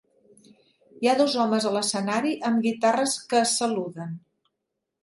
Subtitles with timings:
[1.03, 4.19] Hi ha dos homes a l'escenari amb guitarres que es saluden.